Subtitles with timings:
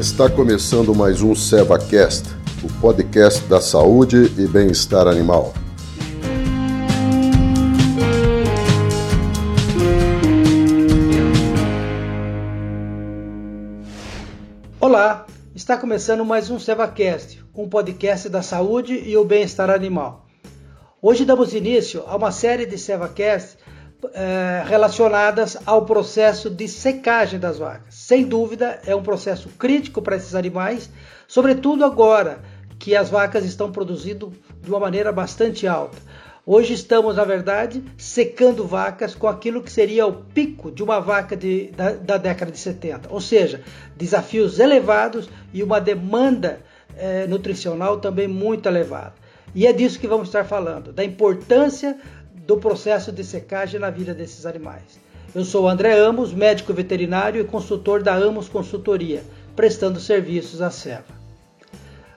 [0.00, 2.30] Está começando mais um SevaCast,
[2.64, 5.52] o podcast da saúde e bem-estar animal.
[14.80, 20.26] Olá, está começando mais um SevaCast, um podcast da saúde e o bem-estar animal.
[21.02, 23.58] Hoje damos início a uma série de SevaCast
[24.14, 27.94] é, relacionadas ao processo de secagem das vacas.
[27.94, 30.90] Sem dúvida, é um processo crítico para esses animais,
[31.26, 32.40] sobretudo agora
[32.78, 34.32] que as vacas estão produzindo
[34.62, 35.98] de uma maneira bastante alta.
[36.46, 41.36] Hoje estamos, na verdade, secando vacas com aquilo que seria o pico de uma vaca
[41.36, 43.60] de, da, da, década de 70, ou seja,
[43.94, 46.60] desafios elevados e uma demanda
[46.96, 49.14] é, nutricional também muito elevada.
[49.54, 51.98] E é disso que vamos estar falando, da importância
[52.34, 54.98] do processo de secagem na vida desses animais.
[55.34, 59.22] Eu sou André Amos, médico veterinário e consultor da Amos Consultoria,
[59.54, 61.20] prestando serviços à Seva.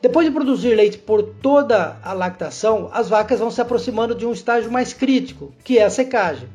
[0.00, 4.32] Depois de produzir leite por toda a lactação, as vacas vão se aproximando de um
[4.32, 6.48] estágio mais crítico, que é a secagem.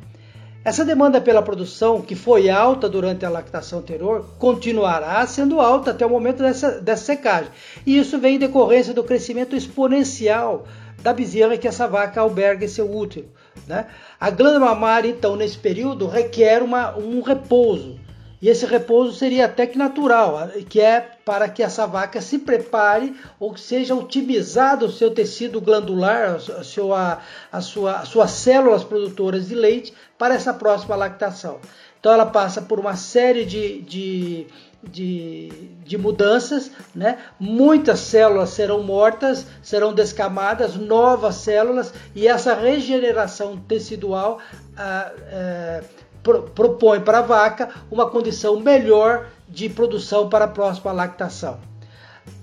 [0.63, 6.05] Essa demanda pela produção, que foi alta durante a lactação anterior, continuará sendo alta até
[6.05, 7.49] o momento dessa, dessa secagem.
[7.85, 10.65] E isso vem em decorrência do crescimento exponencial
[11.01, 13.31] da bezerra que essa vaca alberga em seu útero.
[13.67, 13.87] Né?
[14.19, 17.99] A glândula mamária, então, nesse período, requer uma, um repouso.
[18.41, 23.13] E esse repouso seria até que natural, que é para que essa vaca se prepare
[23.37, 27.19] ou que seja otimizado o seu tecido glandular, a sua,
[27.51, 31.59] a sua, as suas células produtoras de leite para essa próxima lactação.
[31.99, 34.47] Então ela passa por uma série de, de
[34.83, 35.49] de,
[35.83, 37.17] de mudanças, né?
[37.39, 44.39] muitas células serão mortas, serão descamadas, novas células, e essa regeneração tecidual
[44.77, 45.83] ah, eh,
[46.23, 51.59] pro, propõe para a vaca uma condição melhor de produção para a próxima lactação.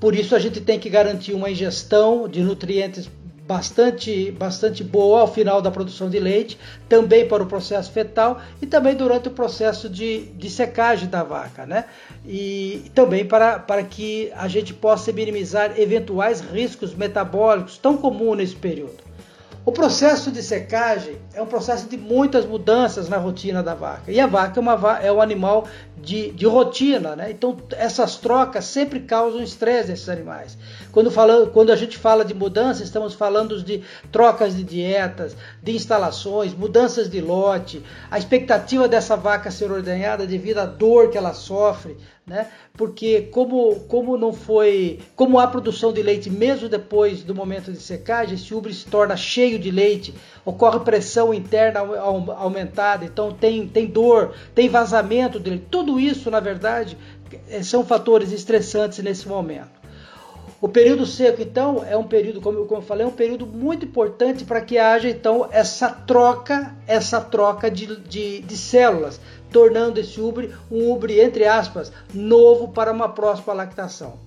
[0.01, 3.09] Por isso a gente tem que garantir uma ingestão de nutrientes
[3.47, 6.59] bastante, bastante boa ao final da produção de leite,
[6.89, 11.65] também para o processo fetal e também durante o processo de, de secagem da vaca,
[11.65, 11.85] né?
[12.27, 18.57] E também para, para que a gente possa minimizar eventuais riscos metabólicos tão comuns nesse
[18.57, 19.07] período.
[19.67, 24.13] O processo de secagem é um processo de muitas mudanças na rotina da vaca.
[24.13, 27.31] E a vaca é, uma, é um animal de, de rotina, né?
[27.31, 30.57] Então essas trocas sempre causam estresse nesses animais.
[30.93, 35.73] Quando, fala, quando a gente fala de mudança, estamos falando de trocas de dietas, de
[35.75, 41.33] instalações, mudanças de lote, a expectativa dessa vaca ser ordenhada devido à dor que ela
[41.33, 41.97] sofre,
[42.27, 42.49] né?
[42.77, 47.81] Porque como, como não foi, como há produção de leite mesmo depois do momento de
[47.81, 50.13] secagem, esse ubre se torna cheio de leite,
[50.45, 55.65] ocorre pressão interna aumentada, então tem, tem dor, tem vazamento dele.
[55.71, 56.99] Tudo isso, na verdade,
[57.49, 59.77] eh, são fatores estressantes nesse momento.
[60.61, 63.47] O período seco, então, é um período, como eu, como eu falei, é um período
[63.47, 69.21] muito importante para que haja, então, essa troca, essa troca de, de, de células,
[69.53, 74.26] tornando esse ubre um ubre, entre aspas, novo para uma próxima lactação.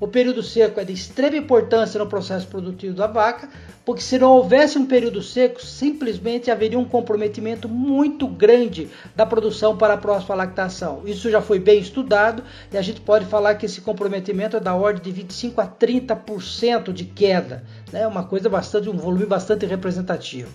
[0.00, 3.50] O período seco é de extrema importância no processo produtivo da vaca,
[3.84, 9.76] porque se não houvesse um período seco, simplesmente haveria um comprometimento muito grande da produção
[9.76, 11.02] para a próxima lactação.
[11.04, 14.74] Isso já foi bem estudado e a gente pode falar que esse comprometimento é da
[14.74, 17.62] ordem de 25 a 30% de queda,
[17.92, 18.06] né?
[18.06, 20.50] Uma coisa bastante, um volume bastante representativo.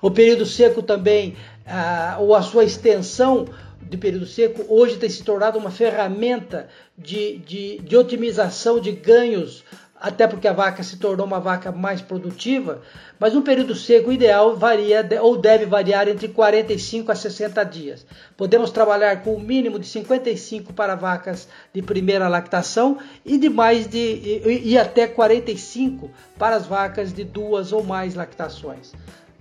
[0.00, 1.34] O período seco também,
[1.66, 3.46] ah, ou a sua extensão
[3.88, 9.64] de período seco, hoje tem se tornado uma ferramenta de, de, de otimização de ganhos,
[9.94, 12.82] até porque a vaca se tornou uma vaca mais produtiva,
[13.18, 18.06] mas um período seco ideal varia ou deve variar entre 45 a 60 dias.
[18.36, 23.48] Podemos trabalhar com o um mínimo de 55 para vacas de primeira lactação e de
[23.48, 28.92] mais de e, e até 45 para as vacas de duas ou mais lactações.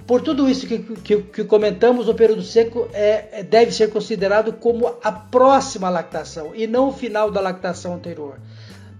[0.05, 4.51] Por tudo isso que, que, que comentamos, o período seco é, é, deve ser considerado
[4.53, 8.37] como a próxima lactação e não o final da lactação anterior.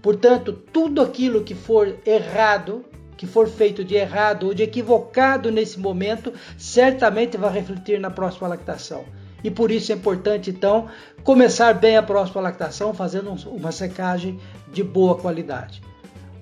[0.00, 2.84] Portanto, tudo aquilo que for errado,
[3.16, 8.48] que for feito de errado ou de equivocado nesse momento, certamente vai refletir na próxima
[8.48, 9.04] lactação.
[9.42, 10.88] E por isso é importante, então,
[11.22, 14.40] começar bem a próxima lactação, fazendo uma secagem
[14.72, 15.82] de boa qualidade.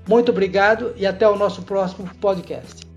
[0.09, 2.92] Muito obrigado e até o nosso próximo podcast.